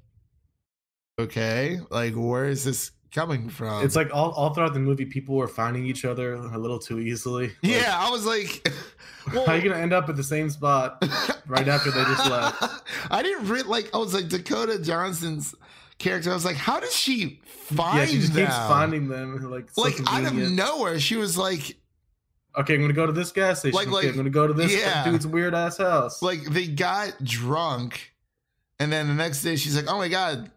okay, 1.20 1.80
like 1.90 2.14
where 2.14 2.46
is 2.46 2.64
this 2.64 2.92
coming 3.14 3.50
from? 3.50 3.84
it's 3.84 3.96
like 3.96 4.14
all, 4.14 4.32
all 4.32 4.54
throughout 4.54 4.74
the 4.74 4.80
movie, 4.80 5.06
people 5.06 5.36
were 5.36 5.48
finding 5.48 5.86
each 5.86 6.06
other 6.06 6.34
a 6.34 6.58
little 6.58 6.80
too 6.80 7.00
easily. 7.00 7.48
Like, 7.48 7.58
yeah, 7.62 7.94
I 7.98 8.10
was 8.10 8.26
like, 8.26 8.68
well, 9.34 9.46
how 9.46 9.54
are 9.54 9.58
you 9.58 9.70
gonna 9.70 9.82
end 9.82 9.94
up 9.94 10.08
at 10.10 10.16
the 10.16 10.24
same 10.24 10.50
spot 10.50 11.04
right 11.48 11.68
after 11.68 11.92
they 11.92 12.04
just 12.04 12.30
left? 12.30 12.84
I 13.12 13.22
didn't 13.24 13.48
really 13.48 13.64
like, 13.64 13.94
I 13.94 13.98
was 13.98 14.14
like, 14.14 14.30
Dakota 14.30 14.80
Johnson's 14.80 15.54
character. 15.98 16.32
I 16.32 16.34
was 16.34 16.46
like, 16.46 16.56
how 16.56 16.80
does 16.80 16.96
she 16.96 17.42
find 17.46 18.00
yeah, 18.00 18.06
she 18.06 18.18
them? 18.28 18.46
keeps 18.46 18.58
finding 18.58 19.08
them. 19.08 19.50
Like, 19.50 19.76
like 19.78 19.96
out 20.08 20.26
of 20.26 20.34
nowhere, 20.34 21.00
she 21.00 21.16
was 21.18 21.38
like, 21.38 21.76
Okay, 22.58 22.76
I'm 22.76 22.82
gonna 22.82 22.94
go 22.94 23.06
to 23.06 23.14
this 23.14 23.32
gas 23.32 23.60
station. 23.60 23.76
Like- 23.76 23.88
okay, 23.88 23.96
like- 23.96 24.06
I'm 24.08 24.16
gonna 24.18 24.30
go 24.30 24.48
to 24.48 24.54
this 24.54 24.74
yeah. 24.74 25.04
dude's 25.04 25.26
weird 25.28 25.54
ass 25.54 25.78
house. 25.78 26.22
like 26.22 26.44
they 26.46 26.68
got 26.68 27.24
drunk 27.24 28.12
and 28.80 28.92
then 28.92 29.08
the 29.08 29.14
next 29.14 29.44
day 29.44 29.56
she's 29.56 29.76
like 29.76 29.86
oh 29.88 29.98
my 29.98 30.08
god 30.08 30.50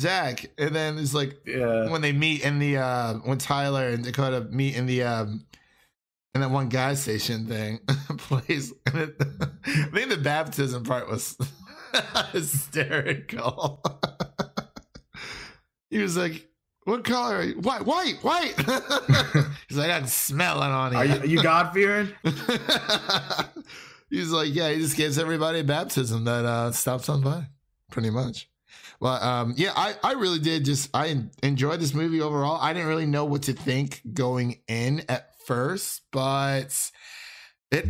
zach 0.00 0.46
and 0.56 0.74
then 0.74 0.96
it's 0.98 1.12
like 1.12 1.36
yeah, 1.46 1.90
when 1.90 2.00
they 2.00 2.10
meet 2.12 2.42
in 2.42 2.58
the 2.58 2.78
uh 2.78 3.12
when 3.24 3.36
tyler 3.36 3.88
and 3.88 4.04
dakota 4.04 4.40
meet 4.50 4.74
in 4.74 4.86
the 4.86 5.02
um 5.02 5.44
in 6.34 6.40
that 6.40 6.50
one 6.50 6.70
gas 6.70 7.00
station 7.00 7.46
thing 7.46 7.78
place 8.16 8.72
it, 8.86 9.14
i 9.66 9.88
think 9.92 10.08
the 10.08 10.16
baptism 10.16 10.82
part 10.82 11.10
was 11.10 11.36
hysterical 12.32 13.82
he 15.90 15.98
was 15.98 16.16
like 16.16 16.48
what 16.84 17.04
color 17.04 17.36
are 17.36 17.42
you 17.44 17.54
white 17.60 17.84
white 17.86 18.16
white 18.22 18.54
he's 19.68 19.78
like 19.78 19.90
i'm 19.90 20.06
smelling 20.06 20.70
on 20.70 20.92
you, 20.92 20.98
are 20.98 21.26
you 21.26 21.42
God 21.42 21.72
fearing? 21.72 22.08
He's 24.12 24.30
like, 24.30 24.54
yeah, 24.54 24.70
he 24.70 24.78
just 24.78 24.94
gives 24.94 25.18
everybody 25.18 25.60
a 25.60 25.64
baptism 25.64 26.24
that 26.24 26.44
uh, 26.44 26.70
stops 26.70 27.08
on 27.08 27.22
by, 27.22 27.46
pretty 27.90 28.10
much. 28.10 28.46
Well, 29.00 29.14
um, 29.24 29.54
yeah, 29.56 29.72
I, 29.74 29.94
I 30.04 30.12
really 30.12 30.38
did 30.38 30.66
just 30.66 30.90
I 30.94 31.24
enjoyed 31.42 31.80
this 31.80 31.94
movie 31.94 32.20
overall. 32.20 32.60
I 32.60 32.74
didn't 32.74 32.88
really 32.88 33.06
know 33.06 33.24
what 33.24 33.44
to 33.44 33.54
think 33.54 34.02
going 34.12 34.58
in 34.68 35.02
at 35.08 35.30
first, 35.46 36.02
but 36.12 36.90
it 37.70 37.86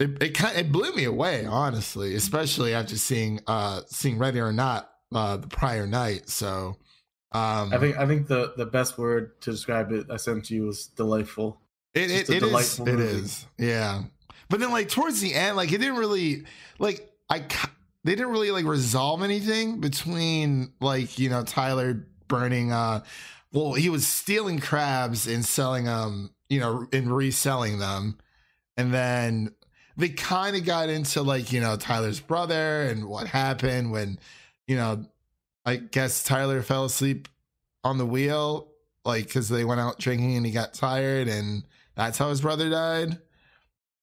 it 0.00 0.20
it 0.20 0.34
kind 0.34 0.58
it 0.58 0.72
blew 0.72 0.92
me 0.92 1.04
away, 1.04 1.46
honestly, 1.46 2.16
especially 2.16 2.74
after 2.74 2.96
seeing 2.96 3.38
uh 3.46 3.82
seeing 3.86 4.18
Ready 4.18 4.40
or 4.40 4.52
Not 4.52 4.90
uh 5.14 5.36
the 5.36 5.46
prior 5.46 5.86
night. 5.86 6.28
So 6.28 6.76
Um, 7.32 7.72
I 7.72 7.78
think 7.78 7.96
I 7.96 8.06
think 8.06 8.26
the 8.26 8.54
the 8.56 8.66
best 8.66 8.98
word 8.98 9.40
to 9.42 9.52
describe 9.52 9.92
it 9.92 10.06
I 10.10 10.16
sent 10.16 10.46
to 10.46 10.54
you 10.54 10.64
was 10.64 10.86
delightful. 10.86 11.60
it 11.94 12.10
it, 12.10 12.28
it 12.28 12.42
is 12.42 12.48
delightful 12.48 12.88
it 12.88 12.96
movie. 12.96 13.18
is 13.18 13.46
yeah. 13.58 14.02
But 14.48 14.58
then 14.58 14.72
like 14.72 14.88
towards 14.88 15.20
the 15.20 15.34
end, 15.34 15.56
like 15.56 15.72
it 15.72 15.78
didn't 15.78 15.96
really 15.96 16.44
like 16.78 17.08
I 17.28 17.44
they 18.04 18.14
didn't 18.14 18.32
really 18.32 18.50
like 18.50 18.64
resolve 18.64 19.22
anything 19.22 19.80
between 19.80 20.72
like 20.80 21.18
you 21.18 21.30
know 21.30 21.44
Tyler 21.44 22.06
burning 22.28 22.72
uh 22.72 23.02
well 23.52 23.74
he 23.74 23.88
was 23.88 24.06
stealing 24.06 24.58
crabs 24.58 25.26
and 25.26 25.44
selling 25.44 25.84
them 25.84 26.30
you 26.48 26.60
know 26.60 26.86
and 26.92 27.14
reselling 27.14 27.78
them 27.78 28.18
and 28.76 28.94
then 28.94 29.52
they 29.96 30.08
kind 30.08 30.56
of 30.56 30.64
got 30.64 30.88
into 30.88 31.22
like 31.22 31.52
you 31.52 31.60
know 31.60 31.76
Tyler's 31.76 32.20
brother 32.20 32.82
and 32.82 33.06
what 33.06 33.26
happened 33.26 33.92
when 33.92 34.18
you 34.66 34.76
know 34.76 35.04
I 35.64 35.76
guess 35.76 36.22
Tyler 36.24 36.62
fell 36.62 36.84
asleep 36.84 37.28
on 37.84 37.98
the 37.98 38.06
wheel 38.06 38.68
like 39.04 39.26
because 39.26 39.48
they 39.48 39.64
went 39.64 39.80
out 39.80 39.98
drinking 39.98 40.36
and 40.36 40.44
he 40.46 40.52
got 40.52 40.74
tired 40.74 41.28
and 41.28 41.64
that's 41.96 42.18
how 42.18 42.28
his 42.30 42.40
brother 42.40 42.68
died 42.70 43.18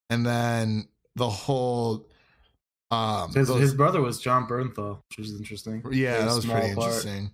and 0.09 0.25
then 0.25 0.87
the 1.15 1.29
whole 1.29 2.07
um 2.91 3.33
His, 3.33 3.47
those- 3.47 3.59
his 3.61 3.73
brother 3.73 4.01
was 4.01 4.19
Jon 4.19 4.47
Bernthal, 4.47 5.01
which 5.09 5.17
was 5.19 5.35
interesting. 5.37 5.83
yeah, 5.91 6.19
that 6.25 6.35
was 6.35 6.45
pretty 6.45 6.73
part. 6.75 6.87
interesting. 6.87 7.31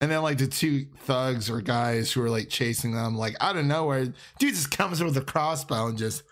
And 0.00 0.10
then 0.10 0.22
like 0.22 0.38
the 0.38 0.46
two 0.48 0.86
thugs 1.04 1.48
or 1.50 1.60
guys 1.60 2.10
who 2.10 2.22
were 2.22 2.30
like 2.30 2.48
chasing 2.48 2.92
them, 2.92 3.16
like 3.16 3.36
out 3.40 3.56
of 3.56 3.64
nowhere, 3.66 4.06
dude 4.38 4.54
just 4.54 4.70
comes 4.76 5.00
in 5.00 5.06
with 5.06 5.16
a 5.16 5.20
crossbow 5.20 5.86
and 5.86 5.98
just 5.98 6.22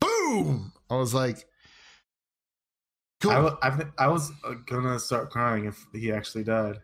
boom. 0.00 0.72
I 0.88 0.96
was 0.96 1.12
like, 1.12 1.44
cool. 3.20 3.30
I, 3.30 3.40
wa- 3.40 3.58
I, 3.62 3.82
I 3.98 4.08
was 4.08 4.30
gonna 4.66 4.98
start 4.98 5.30
crying 5.30 5.64
if 5.66 5.86
he 5.92 6.12
actually 6.12 6.44
died. 6.44 6.80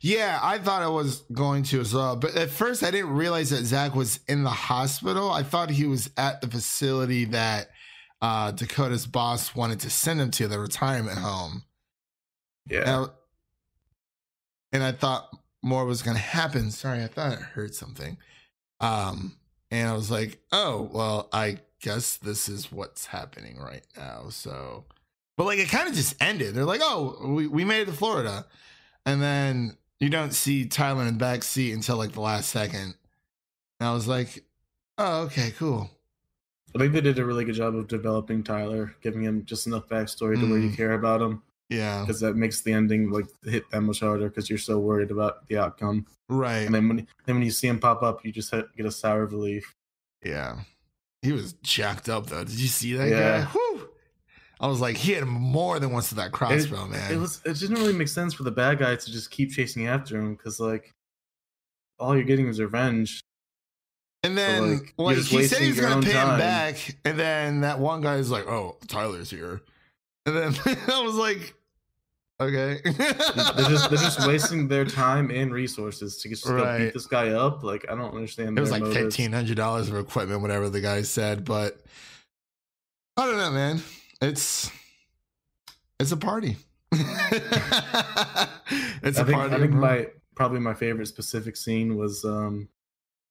yeah, 0.00 0.38
I 0.42 0.58
thought 0.58 0.82
I 0.82 0.88
was 0.88 1.20
going 1.32 1.62
to 1.64 1.80
as 1.80 1.94
well, 1.94 2.16
but 2.16 2.34
at 2.36 2.50
first 2.50 2.82
I 2.82 2.90
didn't 2.90 3.10
realize 3.10 3.50
that 3.50 3.64
Zach 3.64 3.94
was 3.94 4.20
in 4.28 4.42
the 4.42 4.50
hospital. 4.50 5.30
I 5.30 5.42
thought 5.42 5.70
he 5.70 5.86
was 5.86 6.10
at 6.16 6.40
the 6.40 6.48
facility 6.48 7.24
that 7.26 7.68
uh, 8.22 8.50
Dakota's 8.50 9.06
boss 9.06 9.54
wanted 9.54 9.80
to 9.80 9.90
send 9.90 10.20
him 10.20 10.30
to, 10.32 10.48
the 10.48 10.58
retirement 10.58 11.18
home. 11.18 11.62
Yeah, 12.68 12.80
And 12.80 12.88
I, 12.90 13.06
and 14.72 14.82
I 14.82 14.92
thought 14.92 15.30
more 15.62 15.84
was 15.84 16.02
going 16.02 16.16
to 16.16 16.22
happen. 16.22 16.70
Sorry, 16.70 17.02
I 17.02 17.06
thought 17.06 17.32
I 17.32 17.36
heard 17.36 17.74
something. 17.74 18.16
Um, 18.80 19.36
and 19.70 19.88
I 19.88 19.94
was 19.94 20.10
like, 20.10 20.38
oh, 20.52 20.90
well, 20.92 21.28
I 21.32 21.58
guess 21.80 22.16
this 22.16 22.48
is 22.48 22.70
what's 22.70 23.06
happening 23.06 23.58
right 23.58 23.86
now. 23.96 24.28
So, 24.30 24.84
but 25.40 25.46
like 25.46 25.58
it 25.58 25.70
kind 25.70 25.88
of 25.88 25.94
just 25.94 26.14
ended. 26.22 26.54
They're 26.54 26.66
like, 26.66 26.82
oh, 26.84 27.16
we, 27.28 27.46
we 27.46 27.64
made 27.64 27.80
it 27.80 27.84
to 27.86 27.92
Florida. 27.92 28.44
And 29.06 29.22
then 29.22 29.78
you 29.98 30.10
don't 30.10 30.34
see 30.34 30.66
Tyler 30.66 31.00
in 31.00 31.06
the 31.06 31.12
back 31.18 31.42
seat 31.42 31.72
until 31.72 31.96
like 31.96 32.12
the 32.12 32.20
last 32.20 32.50
second. 32.50 32.94
And 33.80 33.88
I 33.88 33.94
was 33.94 34.06
like, 34.06 34.44
oh, 34.98 35.22
okay, 35.22 35.50
cool. 35.56 35.90
I 36.76 36.78
think 36.78 36.92
they 36.92 37.00
did 37.00 37.18
a 37.18 37.24
really 37.24 37.46
good 37.46 37.54
job 37.54 37.74
of 37.74 37.88
developing 37.88 38.44
Tyler, 38.44 38.94
giving 39.00 39.22
him 39.22 39.46
just 39.46 39.66
enough 39.66 39.88
backstory 39.88 40.38
to 40.38 40.46
where 40.46 40.58
you 40.58 40.68
Mm. 40.68 40.76
care 40.76 40.92
about 40.92 41.22
him, 41.22 41.42
Yeah. 41.70 42.02
because 42.02 42.20
that 42.20 42.36
makes 42.36 42.60
the 42.60 42.74
ending 42.74 43.08
like 43.10 43.24
hit 43.42 43.64
that 43.70 43.80
much 43.80 44.00
harder 44.00 44.28
because 44.28 44.50
you're 44.50 44.58
so 44.58 44.78
worried 44.78 45.10
about 45.10 45.48
the 45.48 45.56
outcome. 45.56 46.04
Right. 46.28 46.66
And 46.66 46.74
then 46.74 46.86
when 46.86 46.96
then 47.24 47.36
when 47.36 47.42
you 47.44 47.50
see 47.50 47.66
him 47.68 47.78
pop 47.80 48.02
up, 48.02 48.26
you 48.26 48.30
just 48.30 48.50
ha- 48.50 48.64
get 48.76 48.84
a 48.84 48.90
sour 48.92 49.24
relief. 49.24 49.74
Yeah. 50.22 50.60
He 51.22 51.32
was 51.32 51.54
jacked 51.62 52.10
up 52.10 52.26
though. 52.26 52.44
Did 52.44 52.60
you 52.60 52.68
see 52.68 52.92
that 52.92 53.08
Yeah. 53.08 53.48
guy? 53.54 53.59
I 54.60 54.66
was 54.66 54.80
like, 54.80 54.96
he 54.96 55.12
had 55.12 55.24
more 55.24 55.78
than 55.78 55.90
once 55.90 56.10
to 56.10 56.14
that 56.16 56.32
crossbow, 56.32 56.86
man. 56.86 57.10
It 57.12 57.16
was 57.16 57.40
it 57.46 57.58
didn't 57.58 57.76
really 57.76 57.94
make 57.94 58.08
sense 58.08 58.34
for 58.34 58.42
the 58.42 58.50
bad 58.50 58.78
guy 58.78 58.94
to 58.94 59.12
just 59.12 59.30
keep 59.30 59.50
chasing 59.52 59.86
after 59.86 60.18
him 60.18 60.34
because 60.34 60.60
like 60.60 60.92
all 61.98 62.14
you're 62.14 62.24
getting 62.24 62.46
is 62.46 62.60
revenge. 62.60 63.20
and 64.22 64.36
then 64.36 64.72
like, 64.78 64.94
like, 64.98 65.16
you're 65.16 65.24
he 65.24 65.44
said 65.46 65.62
he 65.62 65.68
was 65.68 65.80
gonna 65.80 66.02
pay 66.02 66.12
him 66.12 66.38
back, 66.38 66.96
and 67.06 67.18
then 67.18 67.60
that 67.62 67.78
one 67.78 68.02
guy 68.02 68.16
is 68.16 68.30
like, 68.30 68.46
"Oh, 68.46 68.76
Tyler's 68.86 69.30
here," 69.30 69.62
and 70.26 70.36
then 70.36 70.54
I 70.92 71.02
was 71.02 71.14
like, 71.14 71.54
"Okay." 72.38 72.80
they're 72.84 72.92
just 72.94 73.88
they're 73.88 73.98
just 73.98 74.26
wasting 74.26 74.68
their 74.68 74.84
time 74.84 75.30
and 75.30 75.54
resources 75.54 76.18
to 76.18 76.28
just 76.28 76.46
Right. 76.46 76.78
beat 76.84 76.92
this 76.92 77.06
guy 77.06 77.30
up. 77.30 77.62
Like 77.62 77.86
I 77.90 77.94
don't 77.94 78.14
understand. 78.14 78.58
It 78.58 78.60
was 78.60 78.70
like 78.72 78.84
fifteen 78.92 79.32
hundred 79.32 79.56
dollars 79.56 79.88
of 79.88 79.96
equipment, 79.96 80.42
whatever 80.42 80.68
the 80.68 80.82
guy 80.82 81.00
said. 81.00 81.46
But 81.46 81.80
I 83.16 83.24
don't 83.24 83.38
know, 83.38 83.50
man. 83.52 83.82
It's 84.20 84.70
it's 85.98 86.12
a 86.12 86.16
party. 86.16 86.56
it's 86.92 87.02
I 89.18 89.22
a 89.22 89.24
think 89.24 89.28
party. 89.38 89.54
I 89.54 89.58
think 89.58 89.72
my 89.72 90.08
probably 90.34 90.60
my 90.60 90.74
favorite 90.74 91.06
specific 91.06 91.56
scene 91.56 91.96
was 91.96 92.24
um 92.24 92.68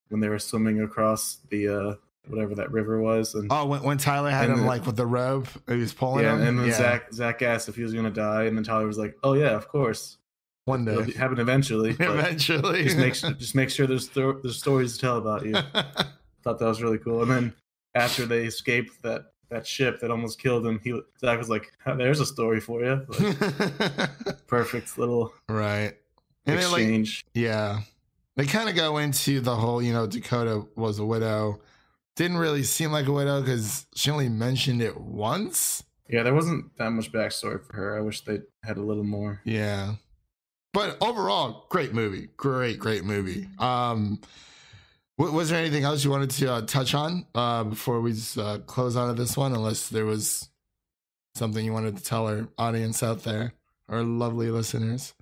when 0.10 0.22
they 0.22 0.30
were 0.30 0.40
swimming 0.40 0.82
across 0.82 1.38
the 1.50 1.68
uh 1.68 1.94
whatever 2.28 2.56
that 2.56 2.72
river 2.72 3.00
was 3.02 3.34
and 3.36 3.48
Oh, 3.52 3.66
when, 3.66 3.82
when 3.84 3.98
Tyler 3.98 4.30
had 4.30 4.50
him 4.50 4.58
the- 4.62 4.66
like 4.66 4.86
with 4.86 4.96
the 4.96 5.06
rope, 5.06 5.48
he 5.68 5.76
was 5.78 5.94
pulling 5.94 6.24
yeah, 6.26 6.36
him. 6.36 6.48
and 6.48 6.60
then 6.60 6.68
yeah, 6.68 6.74
Zach 6.74 7.14
Zach 7.14 7.42
asked 7.42 7.70
if 7.70 7.76
he 7.76 7.84
was 7.84 7.94
gonna 7.94 8.10
die, 8.12 8.44
and 8.46 8.56
then 8.58 8.64
Tyler 8.64 8.86
was 8.88 8.98
like, 8.98 9.16
"Oh 9.24 9.34
yeah, 9.34 9.52
of 9.56 9.68
course, 9.68 10.18
one 10.66 10.86
day, 10.86 10.94
it'll 10.94 11.14
happen 11.14 11.40
eventually." 11.40 11.92
eventually. 12.00 12.84
just 12.84 12.98
make 12.98 13.16
su- 13.16 13.34
just 13.34 13.56
make 13.56 13.70
sure 13.70 13.88
there's 13.88 14.06
sto- 14.06 14.40
there's 14.42 14.58
stories 14.60 14.94
to 14.96 15.00
tell 15.00 15.18
about 15.18 15.46
you. 15.46 15.54
Thought 16.44 16.60
that 16.60 16.66
was 16.66 16.82
really 16.82 17.00
cool. 17.00 17.22
And 17.24 17.32
then 17.32 17.54
after 17.96 18.26
they 18.26 18.46
escaped 18.46 19.02
that 19.04 19.26
that 19.50 19.66
ship 19.68 20.00
that 20.02 20.12
almost 20.12 20.42
killed 20.42 20.66
him, 20.66 20.80
he 20.84 21.00
Zach 21.20 21.38
was 21.38 21.50
like, 21.50 21.72
"There's 21.86 22.20
a 22.20 22.26
story 22.26 22.60
for 22.60 22.84
you." 22.84 23.06
Like, 23.08 24.10
perfect 24.48 24.98
little 24.98 25.34
right. 25.48 25.94
And 26.46 26.58
then 26.60 26.72
like 26.72 26.82
exchange. 26.82 27.26
yeah. 27.34 27.82
They 28.36 28.46
kind 28.46 28.70
of 28.70 28.76
go 28.76 28.98
into 28.98 29.42
the 29.42 29.56
whole, 29.56 29.82
you 29.82 29.92
know, 29.92 30.08
Dakota 30.08 30.66
was 30.76 30.98
a 30.98 31.06
widow. 31.06 31.60
Didn't 32.16 32.38
really 32.38 32.64
seem 32.64 32.92
like 32.92 33.08
a 33.08 33.12
widow 33.12 33.42
because 33.42 33.86
she 33.96 34.10
only 34.12 34.30
mentioned 34.30 34.82
it 34.82 35.00
once. 35.00 35.84
yeah, 36.08 36.24
there 36.24 36.34
wasn't 36.34 36.76
that 36.78 36.92
much 36.92 37.12
backstory 37.12 37.62
for 37.64 37.76
her. 37.76 37.98
I 37.98 38.02
wish 38.02 38.22
they 38.22 38.40
had 38.64 38.78
a 38.78 38.82
little 38.82 39.04
more. 39.04 39.42
Yeah. 39.44 39.96
But 40.74 40.98
overall, 41.02 41.66
great 41.70 41.94
movie. 41.94 42.30
Great, 42.38 42.80
great 42.80 43.04
movie. 43.04 43.48
Um, 43.60 44.22
was 45.20 45.50
there 45.50 45.60
anything 45.60 45.84
else 45.84 46.04
you 46.06 46.12
wanted 46.12 46.30
to 46.32 46.52
uh, 46.52 46.62
touch 46.62 46.94
on 46.94 47.26
uh, 47.36 47.66
before 47.66 48.00
we 48.00 48.16
uh, 48.38 48.60
close 48.60 48.96
out 48.96 49.10
of 49.10 49.18
this 49.18 49.36
one? 49.36 49.54
Unless 49.54 49.90
there 49.90 50.06
was 50.06 50.50
something 51.36 51.64
you 51.64 51.74
wanted 51.74 51.98
to 51.98 52.04
tell 52.04 52.28
our 52.28 52.48
audience 52.58 53.04
out 53.04 53.24
there, 53.24 53.54
our 53.90 54.02
lovely 54.02 54.50
listeners, 54.50 55.14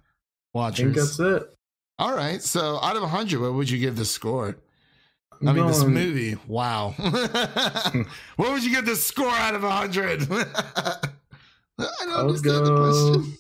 watchers. 0.54 0.80
I 0.80 0.84
think 0.84 0.96
that's 0.96 1.20
it. 1.20 1.58
All 1.98 2.16
right. 2.16 2.42
So, 2.44 2.80
out 2.82 2.96
of 2.96 3.02
100, 3.02 3.42
what 3.42 3.54
would 3.54 3.70
you 3.70 3.80
give 3.80 3.96
this 3.96 4.12
score? 4.12 4.58
I 5.46 5.54
mean, 5.54 5.68
this 5.68 5.84
movie. 5.84 6.36
Wow. 6.48 6.94
what 8.38 8.52
would 8.52 8.64
you 8.64 8.72
give 8.72 8.86
this 8.86 9.04
score 9.04 9.30
out 9.30 9.56
of 9.56 9.64
100? 9.64 10.24
I 10.32 11.00
don't 11.78 12.10
I'll 12.10 12.28
understand 12.28 12.66
the 12.66 12.76
question. 12.76 13.38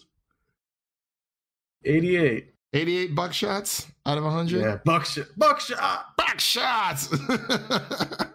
88. 1.86 2.54
88 2.77 3.15
buckshots 3.15 3.86
out 4.05 4.17
of 4.17 4.24
100? 4.24 4.62
Yeah, 4.62 4.77
buckshot. 4.86 5.27
Buckshot. 5.38 6.17
Buckshots. 6.17 8.29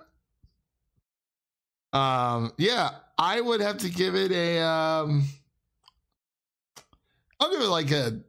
um, 1.93 2.53
yeah, 2.59 2.91
I 3.19 3.41
would 3.41 3.61
have 3.61 3.79
to 3.79 3.91
give 3.91 4.15
it 4.15 4.33
a 4.33 4.61
um 4.61 5.25
I'll 7.39 7.51
give 7.51 7.61
it 7.61 7.69
like 7.69 7.91
a 7.91 8.21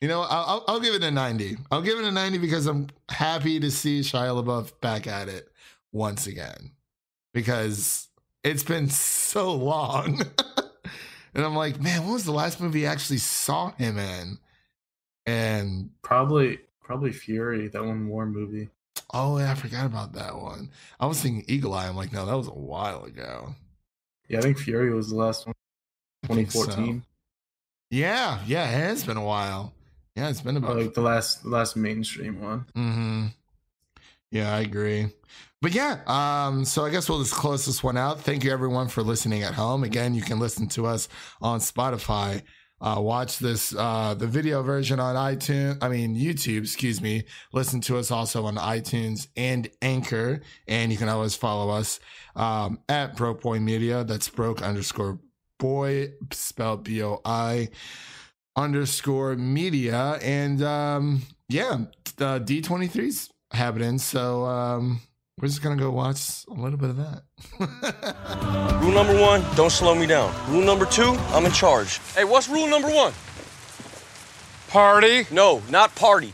you 0.00 0.08
know, 0.08 0.20
I'll, 0.20 0.44
I'll- 0.46 0.64
I'll 0.68 0.80
give 0.80 0.94
it 0.94 1.02
a 1.02 1.10
90. 1.10 1.56
I'll 1.70 1.80
give 1.80 1.98
it 1.98 2.04
a 2.04 2.10
90 2.10 2.36
because 2.38 2.66
I'm 2.66 2.88
happy 3.08 3.58
to 3.60 3.70
see 3.70 4.00
Shia 4.00 4.44
LaBeouf 4.44 4.78
back 4.82 5.06
at 5.06 5.28
it 5.28 5.48
once 5.92 6.26
again 6.26 6.72
because 7.32 8.08
it's 8.42 8.64
been 8.64 8.90
so 8.90 9.54
long. 9.54 10.20
and 11.34 11.44
I'm 11.44 11.54
like, 11.56 11.80
man, 11.80 12.04
what 12.04 12.14
was 12.14 12.24
the 12.24 12.32
last 12.32 12.60
movie 12.60 12.86
I 12.86 12.92
actually 12.92 13.16
saw 13.18 13.70
him 13.72 13.98
in? 13.98 14.38
And 15.26 15.90
Probably, 16.02 16.58
probably 16.82 17.12
Fury. 17.12 17.68
That 17.68 17.84
one 17.84 18.08
war 18.08 18.26
movie. 18.26 18.68
oh, 19.12 19.38
yeah, 19.38 19.52
I 19.52 19.54
forgot 19.54 19.86
about 19.86 20.12
that 20.14 20.36
one. 20.36 20.70
I 21.00 21.06
was 21.06 21.20
thinking 21.20 21.44
Eagle 21.48 21.72
Eye. 21.74 21.88
I'm 21.88 21.96
like, 21.96 22.12
no, 22.12 22.26
that 22.26 22.36
was 22.36 22.48
a 22.48 22.52
while 22.52 23.04
ago. 23.04 23.54
Yeah, 24.28 24.38
I 24.38 24.40
think 24.42 24.58
Fury 24.58 24.92
was 24.92 25.10
the 25.10 25.16
last 25.16 25.46
one. 25.46 25.54
I 26.24 26.28
think 26.28 26.50
so. 26.50 26.60
2014. 26.60 27.04
Yeah, 27.90 28.40
yeah, 28.46 28.68
it 28.68 28.72
has 28.72 29.04
been 29.04 29.16
a 29.16 29.24
while. 29.24 29.72
Yeah, 30.16 30.28
it's 30.28 30.40
been 30.40 30.56
about. 30.56 30.76
Like 30.76 30.94
the 30.94 31.00
last, 31.00 31.42
the 31.42 31.50
last 31.50 31.76
mainstream 31.76 32.40
one. 32.40 32.66
Mm-hmm. 32.76 33.26
Yeah, 34.30 34.54
I 34.54 34.60
agree. 34.60 35.10
But 35.60 35.74
yeah, 35.74 36.00
um, 36.06 36.64
so 36.64 36.84
I 36.84 36.90
guess 36.90 37.08
we'll 37.08 37.20
just 37.20 37.34
close 37.34 37.64
this 37.66 37.82
one 37.82 37.96
out. 37.96 38.20
Thank 38.20 38.44
you 38.44 38.50
everyone 38.52 38.88
for 38.88 39.02
listening 39.02 39.42
at 39.42 39.54
home. 39.54 39.84
Again, 39.84 40.14
you 40.14 40.22
can 40.22 40.38
listen 40.38 40.66
to 40.68 40.86
us 40.86 41.08
on 41.40 41.60
Spotify. 41.60 42.42
Uh, 42.84 43.00
watch 43.00 43.38
this 43.38 43.74
uh, 43.74 44.14
the 44.14 44.26
video 44.26 44.62
version 44.62 45.00
on 45.00 45.16
iTunes. 45.16 45.78
I 45.80 45.88
mean 45.88 46.14
YouTube, 46.14 46.64
excuse 46.64 47.00
me. 47.00 47.24
Listen 47.52 47.80
to 47.82 47.96
us 47.96 48.10
also 48.10 48.44
on 48.44 48.56
iTunes 48.56 49.28
and 49.36 49.70
Anchor, 49.80 50.42
and 50.68 50.92
you 50.92 50.98
can 50.98 51.08
always 51.08 51.34
follow 51.34 51.70
us 51.70 51.98
um, 52.36 52.78
at 52.88 53.16
Broke 53.16 53.40
Boi 53.40 53.58
Media. 53.58 54.04
That's 54.04 54.28
broke 54.28 54.60
underscore 54.60 55.18
boy 55.58 56.12
spelled 56.30 56.84
B 56.84 57.02
O 57.02 57.22
I. 57.24 57.70
underscore 58.56 59.36
media. 59.36 60.18
And 60.22 60.62
um, 60.62 61.22
yeah, 61.48 61.86
uh, 62.18 62.38
D23's 62.38 63.30
happening. 63.52 63.98
So 63.98 64.44
um, 64.44 65.00
we're 65.40 65.48
just 65.48 65.62
going 65.62 65.76
to 65.76 65.82
go 65.82 65.90
watch 65.90 66.44
a 66.48 66.54
little 66.54 66.78
bit 66.78 66.90
of 66.90 66.96
that. 66.96 67.22
Rule 68.82 68.92
number 68.92 69.18
one, 69.20 69.44
don't 69.56 69.70
slow 69.70 69.94
me 69.94 70.06
down. 70.06 70.32
Rule 70.50 70.64
number 70.64 70.86
two, 70.86 71.16
I'm 71.32 71.44
in 71.44 71.52
charge. 71.52 71.98
Hey, 72.14 72.24
what's 72.24 72.48
rule 72.48 72.68
number 72.68 72.88
one? 72.88 73.12
Party. 74.68 75.26
No, 75.30 75.62
not 75.70 75.94
party. 75.94 76.32